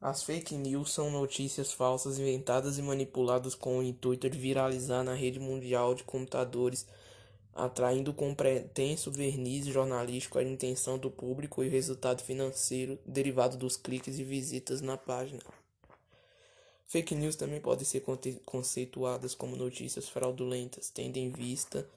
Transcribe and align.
As 0.00 0.22
fake 0.22 0.54
news 0.54 0.92
são 0.92 1.10
notícias 1.10 1.72
falsas 1.72 2.18
inventadas 2.18 2.78
e 2.78 2.82
manipuladas 2.82 3.54
com 3.54 3.78
o 3.78 3.82
intuito 3.82 4.28
de 4.28 4.38
viralizar 4.38 5.02
na 5.02 5.14
rede 5.14 5.40
mundial 5.40 5.94
de 5.94 6.04
computadores, 6.04 6.86
atraindo 7.54 8.12
com 8.12 8.34
pretenso 8.34 9.10
verniz 9.10 9.64
jornalístico 9.66 10.38
a 10.38 10.42
intenção 10.42 10.98
do 10.98 11.10
público 11.10 11.64
e 11.64 11.68
o 11.68 11.70
resultado 11.70 12.22
financeiro 12.22 12.98
derivado 13.06 13.56
dos 13.56 13.76
cliques 13.76 14.18
e 14.18 14.24
visitas 14.24 14.82
na 14.82 14.98
página. 14.98 15.40
Fake 16.86 17.14
news 17.14 17.34
também 17.34 17.60
podem 17.60 17.84
ser 17.84 18.04
conceituadas 18.44 19.34
como 19.34 19.56
notícias 19.56 20.08
fraudulentas, 20.08 20.90
tendo 20.90 21.16
em 21.16 21.30
vista 21.30 21.88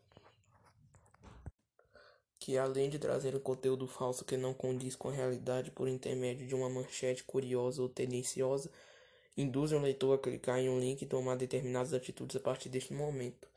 que 2.39 2.57
além 2.57 2.89
de 2.89 2.97
trazer 2.97 3.35
um 3.35 3.39
conteúdo 3.39 3.85
falso 3.85 4.23
que 4.23 4.37
não 4.37 4.53
condiz 4.53 4.95
com 4.95 5.09
a 5.09 5.11
realidade 5.11 5.71
por 5.71 5.87
intermédio 5.87 6.47
de 6.47 6.55
uma 6.55 6.69
manchete 6.69 7.23
curiosa 7.23 7.81
ou 7.81 7.89
tendenciosa, 7.89 8.71
induzem 9.35 9.77
o 9.77 9.81
leitor 9.81 10.15
a 10.15 10.21
clicar 10.21 10.59
em 10.59 10.69
um 10.69 10.79
link 10.79 11.01
e 11.01 11.05
tomar 11.05 11.35
determinadas 11.35 11.93
atitudes 11.93 12.35
a 12.35 12.39
partir 12.39 12.69
deste 12.69 12.93
momento. 12.93 13.47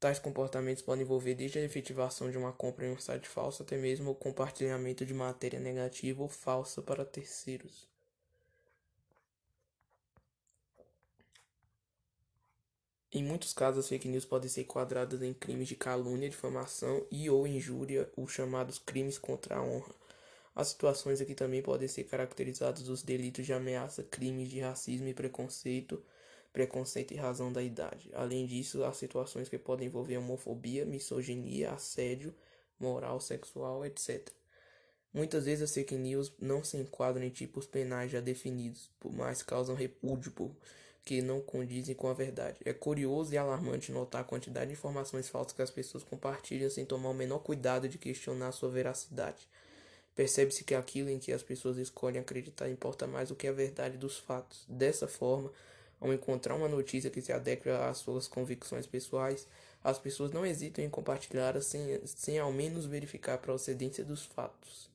Tais 0.00 0.18
comportamentos 0.18 0.82
podem 0.82 1.04
envolver 1.04 1.34
desde 1.34 1.60
a 1.60 1.62
efetivação 1.62 2.30
de 2.30 2.36
uma 2.36 2.52
compra 2.52 2.86
em 2.86 2.92
um 2.92 2.98
site 2.98 3.28
falso 3.28 3.62
até 3.62 3.76
mesmo 3.76 4.10
o 4.10 4.14
compartilhamento 4.14 5.06
de 5.06 5.14
matéria 5.14 5.60
negativa 5.60 6.22
ou 6.22 6.28
falsa 6.28 6.82
para 6.82 7.04
terceiros. 7.04 7.93
Em 13.16 13.22
muitos 13.22 13.52
casos, 13.52 13.84
as 13.84 13.88
fake 13.88 14.08
news 14.08 14.24
podem 14.24 14.48
ser 14.48 14.62
enquadradas 14.62 15.22
em 15.22 15.32
crimes 15.32 15.68
de 15.68 15.76
calúnia, 15.76 16.28
difamação 16.28 17.06
e 17.12 17.30
ou 17.30 17.46
injúria, 17.46 18.10
os 18.16 18.32
chamados 18.32 18.76
crimes 18.76 19.18
contra 19.18 19.54
a 19.54 19.62
honra. 19.62 19.94
As 20.52 20.70
situações 20.70 21.20
aqui 21.20 21.32
também 21.32 21.62
podem 21.62 21.86
ser 21.86 22.02
caracterizadas 22.04 22.88
os 22.88 23.04
delitos 23.04 23.46
de 23.46 23.52
ameaça, 23.52 24.02
crimes 24.02 24.48
de 24.48 24.58
racismo 24.58 25.06
e 25.06 25.14
preconceito, 25.14 26.02
preconceito 26.52 27.14
e 27.14 27.16
razão 27.16 27.52
da 27.52 27.62
idade. 27.62 28.10
Além 28.14 28.46
disso, 28.46 28.82
há 28.82 28.92
situações 28.92 29.48
que 29.48 29.58
podem 29.58 29.86
envolver 29.86 30.16
homofobia, 30.16 30.84
misoginia, 30.84 31.70
assédio, 31.70 32.34
moral, 32.80 33.20
sexual, 33.20 33.86
etc. 33.86 34.28
Muitas 35.12 35.44
vezes 35.44 35.62
as 35.62 35.72
fake 35.72 35.94
news 35.94 36.32
não 36.40 36.64
se 36.64 36.76
enquadram 36.76 37.22
em 37.22 37.30
tipos 37.30 37.64
penais 37.64 38.10
já 38.10 38.20
definidos, 38.20 38.90
mas 39.04 39.40
causam 39.40 39.76
repúdio 39.76 40.32
por 40.32 40.50
que 41.04 41.20
não 41.20 41.40
condizem 41.40 41.94
com 41.94 42.08
a 42.08 42.14
verdade. 42.14 42.58
É 42.64 42.72
curioso 42.72 43.34
e 43.34 43.38
alarmante 43.38 43.92
notar 43.92 44.22
a 44.22 44.24
quantidade 44.24 44.68
de 44.68 44.72
informações 44.72 45.28
falsas 45.28 45.52
que 45.52 45.62
as 45.62 45.70
pessoas 45.70 46.02
compartilham 46.02 46.70
sem 46.70 46.84
tomar 46.84 47.10
o 47.10 47.14
menor 47.14 47.40
cuidado 47.40 47.88
de 47.88 47.98
questionar 47.98 48.52
sua 48.52 48.70
veracidade. 48.70 49.46
Percebe-se 50.14 50.64
que 50.64 50.74
aquilo 50.74 51.10
em 51.10 51.18
que 51.18 51.32
as 51.32 51.42
pessoas 51.42 51.76
escolhem 51.76 52.20
acreditar 52.20 52.70
importa 52.70 53.06
mais 53.06 53.28
do 53.28 53.34
que 53.34 53.48
a 53.48 53.52
verdade 53.52 53.98
dos 53.98 54.16
fatos. 54.16 54.64
Dessa 54.68 55.08
forma, 55.08 55.52
ao 56.00 56.12
encontrar 56.12 56.54
uma 56.54 56.68
notícia 56.68 57.10
que 57.10 57.20
se 57.20 57.32
adeque 57.32 57.68
às 57.68 57.98
suas 57.98 58.28
convicções 58.28 58.86
pessoais, 58.86 59.46
as 59.82 59.98
pessoas 59.98 60.30
não 60.30 60.46
hesitam 60.46 60.82
em 60.82 60.88
compartilhar 60.88 61.60
sem, 61.60 62.00
sem 62.06 62.38
ao 62.38 62.52
menos 62.52 62.86
verificar 62.86 63.34
a 63.34 63.38
procedência 63.38 64.04
dos 64.04 64.24
fatos. 64.24 64.93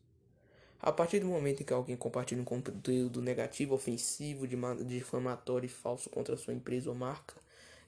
A 0.81 0.91
partir 0.93 1.19
do 1.19 1.27
momento 1.27 1.61
em 1.61 1.65
que 1.65 1.73
alguém 1.73 1.97
compartilha 1.97 2.41
um 2.41 2.45
conteúdo 2.45 3.21
negativo, 3.21 3.75
ofensivo, 3.75 4.47
difamatório 4.85 5.65
e 5.65 5.69
falso 5.69 6.09
contra 6.09 6.37
sua 6.37 6.53
empresa 6.53 6.89
ou 6.89 6.95
marca, 6.95 7.35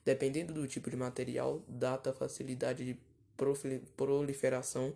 dependendo 0.04 0.54
do 0.54 0.68
tipo 0.68 0.90
de 0.90 0.98
material, 0.98 1.62
data, 1.68 2.12
facilidade 2.12 2.84
de 2.84 3.00
proliferação 3.96 4.94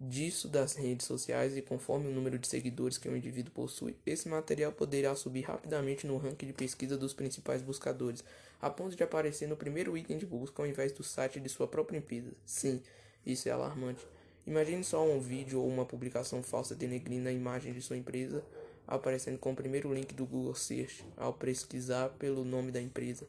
disso 0.00 0.48
das 0.48 0.74
redes 0.74 1.06
sociais 1.06 1.56
e 1.56 1.62
conforme 1.62 2.08
o 2.08 2.12
número 2.12 2.38
de 2.38 2.46
seguidores 2.46 2.98
que 2.98 3.08
o 3.08 3.16
indivíduo 3.16 3.52
possui, 3.52 3.96
esse 4.06 4.28
material 4.28 4.72
poderá 4.72 5.14
subir 5.14 5.42
rapidamente 5.42 6.06
no 6.06 6.16
ranking 6.18 6.46
de 6.46 6.52
pesquisa 6.52 6.96
dos 6.96 7.12
principais 7.12 7.60
buscadores, 7.60 8.24
a 8.60 8.70
ponto 8.70 8.96
de 8.96 9.02
aparecer 9.02 9.48
no 9.48 9.56
primeiro 9.56 9.96
item 9.96 10.18
de 10.18 10.26
busca 10.26 10.62
ao 10.62 10.68
invés 10.68 10.92
do 10.92 11.02
site 11.02 11.40
de 11.40 11.48
sua 11.48 11.68
própria 11.68 11.98
empresa. 11.98 12.32
Sim, 12.44 12.80
isso 13.26 13.48
é 13.48 13.52
alarmante. 13.52 14.04
Imagine 14.46 14.82
só 14.82 15.04
um 15.04 15.20
vídeo 15.20 15.60
ou 15.60 15.68
uma 15.68 15.84
publicação 15.84 16.42
falsa 16.42 16.74
denegrindo 16.74 17.28
a 17.28 17.32
imagem 17.32 17.72
de 17.72 17.80
sua 17.80 17.96
empresa, 17.96 18.44
aparecendo 18.86 19.38
com 19.38 19.52
o 19.52 19.56
primeiro 19.56 19.92
link 19.94 20.14
do 20.14 20.26
Google 20.26 20.54
Search 20.54 21.04
ao 21.16 21.32
pesquisar 21.32 22.08
pelo 22.10 22.44
nome 22.44 22.72
da 22.72 22.80
empresa. 22.80 23.26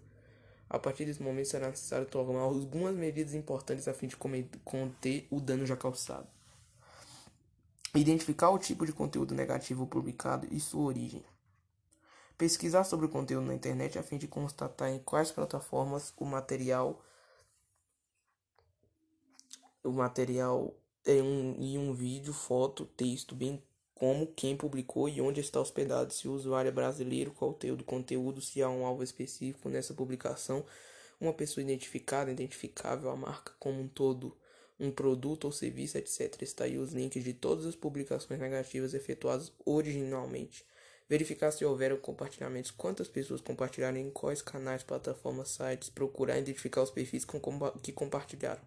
A 0.69 0.79
partir 0.79 1.05
desse 1.05 1.21
momento 1.21 1.49
será 1.49 1.69
necessário 1.69 2.07
tomar 2.07 2.39
algumas 2.39 2.95
medidas 2.95 3.35
importantes 3.35 3.87
a 3.87 3.93
fim 3.93 4.07
de 4.07 4.17
conter 4.17 5.27
o 5.29 5.39
dano 5.39 5.67
já 5.67 5.77
causado. 5.77 6.27
Identificar 7.93 8.49
o 8.49 8.57
tipo 8.57 8.83
de 8.83 8.91
conteúdo 8.91 9.35
negativo 9.35 9.85
publicado 9.85 10.47
e 10.49 10.59
sua 10.59 10.81
origem. 10.81 11.23
Pesquisar 12.35 12.85
sobre 12.85 13.05
o 13.05 13.09
conteúdo 13.09 13.45
na 13.45 13.53
internet 13.53 13.99
a 13.99 14.03
fim 14.03 14.17
de 14.17 14.27
constatar 14.27 14.89
em 14.89 14.97
quais 14.97 15.31
plataformas 15.31 16.11
o 16.17 16.25
material 16.25 16.99
o 19.83 19.91
material 19.91 20.73
em 21.05 21.21
um, 21.21 21.55
em 21.59 21.77
um 21.77 21.93
vídeo, 21.93 22.33
foto, 22.33 22.85
texto, 22.85 23.35
bem 23.35 23.61
como 23.95 24.27
quem 24.27 24.55
publicou 24.55 25.07
e 25.07 25.21
onde 25.21 25.39
está 25.39 25.59
hospedado, 25.59 26.11
se 26.13 26.27
o 26.27 26.33
usuário 26.33 26.69
é 26.69 26.71
brasileiro, 26.71 27.31
qual 27.31 27.51
o 27.51 27.53
teu 27.53 27.75
do 27.75 27.83
conteúdo, 27.83 28.41
se 28.41 28.61
há 28.61 28.69
um 28.69 28.85
alvo 28.85 29.03
específico 29.03 29.69
nessa 29.69 29.93
publicação, 29.93 30.65
uma 31.21 31.33
pessoa 31.33 31.63
identificada, 31.63 32.31
identificável, 32.31 33.09
a 33.09 33.15
marca 33.15 33.53
como 33.59 33.79
um 33.79 33.87
todo, 33.87 34.35
um 34.79 34.91
produto 34.91 35.45
ou 35.45 35.51
serviço, 35.51 35.97
etc. 35.97 36.41
Está 36.41 36.65
aí 36.65 36.77
os 36.77 36.91
links 36.91 37.23
de 37.23 37.33
todas 37.33 37.65
as 37.65 37.75
publicações 37.75 38.39
negativas 38.39 38.93
efetuadas 38.93 39.53
originalmente. 39.65 40.65
Verificar 41.07 41.51
se 41.51 41.63
houveram 41.63 41.97
compartilhamentos, 41.97 42.71
quantas 42.71 43.07
pessoas 43.07 43.41
compartilharam 43.41 43.97
em 43.97 44.09
quais 44.09 44.41
canais, 44.41 44.83
plataformas, 44.83 45.49
sites, 45.49 45.89
procurar 45.89 46.39
identificar 46.39 46.81
os 46.81 46.91
perfis 46.91 47.25
que 47.81 47.91
compartilharam 47.93 48.61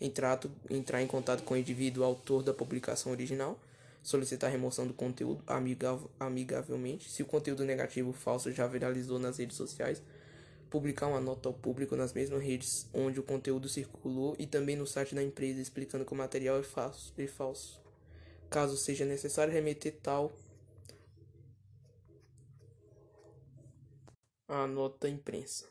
entrar, 0.00 0.38
entrar 0.70 1.02
em 1.02 1.06
contato 1.06 1.42
com 1.42 1.54
o 1.54 1.56
indivíduo 1.56 2.04
autor 2.04 2.42
da 2.42 2.52
publicação 2.52 3.12
original, 3.12 3.58
solicitar 4.02 4.50
remoção 4.50 4.86
do 4.86 4.94
conteúdo 4.94 5.42
amigavelmente, 6.18 7.10
se 7.10 7.22
o 7.22 7.26
conteúdo 7.26 7.64
negativo 7.64 8.12
falso 8.12 8.52
já 8.52 8.66
viralizou 8.66 9.18
nas 9.18 9.38
redes 9.38 9.56
sociais, 9.56 10.02
publicar 10.70 11.06
uma 11.06 11.20
nota 11.20 11.48
ao 11.48 11.54
público 11.54 11.96
nas 11.96 12.12
mesmas 12.12 12.42
redes 12.42 12.88
onde 12.92 13.18
o 13.18 13.22
conteúdo 13.22 13.68
circulou 13.68 14.36
e 14.38 14.46
também 14.46 14.76
no 14.76 14.86
site 14.86 15.14
da 15.14 15.22
empresa 15.22 15.60
explicando 15.60 16.04
que 16.04 16.12
o 16.12 16.16
material 16.16 16.58
é 16.58 16.62
falso. 16.62 17.12
É 17.16 17.26
falso. 17.26 17.80
Caso 18.50 18.76
seja 18.76 19.04
necessário 19.04 19.52
remeter 19.52 19.96
tal 20.02 20.32
a 24.48 24.66
nota 24.66 25.06
à 25.06 25.10
imprensa. 25.10 25.64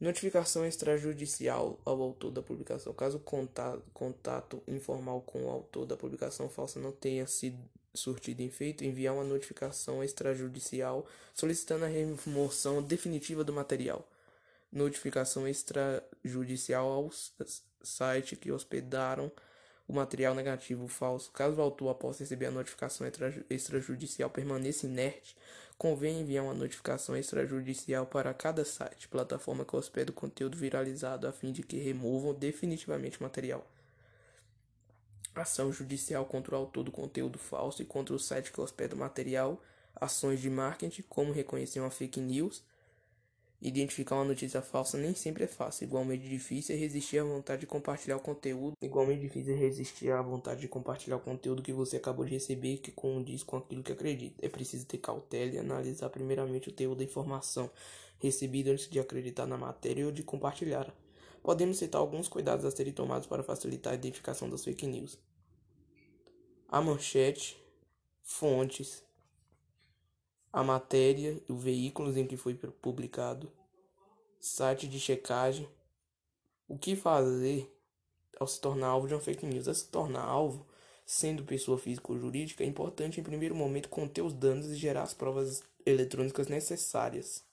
Notificação 0.00 0.64
extrajudicial 0.64 1.78
ao 1.84 2.00
autor 2.00 2.30
da 2.30 2.40
publicação. 2.40 2.94
Caso 2.94 3.18
contato, 3.18 3.82
contato 3.92 4.62
informal 4.66 5.20
com 5.20 5.44
o 5.44 5.50
autor 5.50 5.84
da 5.84 5.94
publicação 5.94 6.48
falsa 6.48 6.80
não 6.80 6.90
tenha 6.90 7.26
sido 7.26 7.58
surtido 7.92 8.40
efeito, 8.40 8.82
enviar 8.82 9.12
uma 9.12 9.24
notificação 9.24 10.02
extrajudicial 10.02 11.04
solicitando 11.34 11.84
a 11.84 11.88
remoção 11.88 12.82
definitiva 12.82 13.44
do 13.44 13.52
material. 13.52 14.08
Notificação 14.72 15.46
extrajudicial 15.46 16.88
ao 16.88 17.10
site 17.82 18.36
que 18.36 18.50
hospedaram 18.50 19.30
o 19.90 19.92
material 19.92 20.36
negativo 20.36 20.86
falso. 20.86 21.32
Caso 21.32 21.56
o 21.56 21.60
autor, 21.60 21.90
após 21.90 22.18
receber 22.18 22.46
a 22.46 22.50
notificação 22.50 23.06
extrajudicial, 23.50 24.30
permaneça 24.30 24.86
inerte, 24.86 25.36
convém 25.76 26.20
enviar 26.20 26.44
uma 26.44 26.54
notificação 26.54 27.16
extrajudicial 27.16 28.06
para 28.06 28.32
cada 28.32 28.64
site, 28.64 29.08
plataforma 29.08 29.64
que 29.64 29.74
hospeda 29.74 30.12
o 30.12 30.14
conteúdo 30.14 30.56
viralizado, 30.56 31.26
a 31.26 31.32
fim 31.32 31.50
de 31.50 31.64
que 31.64 31.76
removam 31.76 32.32
definitivamente 32.32 33.18
o 33.18 33.22
material. 33.24 33.66
Ação 35.34 35.72
judicial 35.72 36.24
contra 36.24 36.54
o 36.54 36.58
autor 36.58 36.84
do 36.84 36.92
conteúdo 36.92 37.38
falso 37.38 37.82
e 37.82 37.84
contra 37.84 38.14
o 38.14 38.18
site 38.18 38.52
que 38.52 38.60
hospeda 38.60 38.94
o 38.94 38.98
material. 38.98 39.60
Ações 39.96 40.40
de 40.40 40.48
marketing, 40.48 41.02
como 41.08 41.32
reconhecer 41.32 41.80
uma 41.80 41.90
fake 41.90 42.20
news 42.20 42.62
Identificar 43.62 44.14
uma 44.14 44.24
notícia 44.24 44.62
falsa 44.62 44.96
nem 44.96 45.14
sempre 45.14 45.44
é 45.44 45.46
fácil. 45.46 45.84
Igualmente 45.84 46.26
difícil 46.26 46.74
é 46.74 46.78
resistir 46.78 47.18
à 47.18 47.24
vontade 47.24 47.60
de 47.60 47.66
compartilhar 47.66 48.16
o 48.16 48.20
conteúdo. 48.20 48.74
Igualmente 48.80 49.20
difícil 49.20 49.54
é 49.54 49.56
resistir 49.58 50.10
à 50.10 50.22
vontade 50.22 50.62
de 50.62 50.68
compartilhar 50.68 51.16
o 51.16 51.20
conteúdo 51.20 51.62
que 51.62 51.72
você 51.72 51.98
acabou 51.98 52.24
de 52.24 52.30
receber 52.30 52.78
que 52.78 52.90
condiz 52.90 53.42
com 53.42 53.58
aquilo 53.58 53.82
que 53.82 53.92
acredita. 53.92 54.44
É 54.44 54.48
preciso 54.48 54.86
ter 54.86 54.96
cautela 54.96 55.52
e 55.52 55.58
analisar 55.58 56.08
primeiramente 56.08 56.70
o 56.70 56.72
teor 56.72 56.94
da 56.94 57.04
informação 57.04 57.70
recebida 58.18 58.70
antes 58.70 58.88
de 58.88 58.98
acreditar 58.98 59.46
na 59.46 59.58
matéria 59.58 60.06
ou 60.06 60.12
de 60.12 60.22
compartilhar. 60.22 60.90
Podemos 61.42 61.78
citar 61.78 62.00
alguns 62.00 62.28
cuidados 62.28 62.64
a 62.64 62.70
serem 62.70 62.94
tomados 62.94 63.26
para 63.26 63.42
facilitar 63.42 63.92
a 63.92 63.96
identificação 63.96 64.48
das 64.48 64.64
fake 64.64 64.86
news. 64.86 65.18
A 66.66 66.80
manchete, 66.80 67.62
fontes, 68.22 69.02
a 70.52 70.62
matéria, 70.62 71.40
o 71.48 71.54
veículo 71.54 72.16
em 72.18 72.26
que 72.26 72.36
foi 72.36 72.54
publicado, 72.54 73.50
site 74.40 74.88
de 74.88 74.98
checagem. 74.98 75.68
O 76.68 76.78
que 76.78 76.94
fazer 76.94 77.70
ao 78.38 78.46
se 78.46 78.60
tornar 78.60 78.88
alvo 78.88 79.08
de 79.08 79.14
uma 79.14 79.20
fake 79.20 79.46
news? 79.46 79.68
Ao 79.68 79.74
se 79.74 79.88
tornar 79.88 80.24
alvo, 80.24 80.66
Sendo 81.12 81.42
pessoa 81.42 81.76
física 81.76 82.12
ou 82.12 82.18
jurídica, 82.20 82.62
é 82.62 82.66
importante 82.68 83.18
em 83.18 83.24
primeiro 83.24 83.52
momento 83.52 83.88
conter 83.88 84.22
os 84.22 84.32
danos 84.32 84.66
e 84.66 84.76
gerar 84.76 85.02
as 85.02 85.12
provas 85.12 85.60
eletrônicas 85.84 86.46
necessárias. 86.46 87.44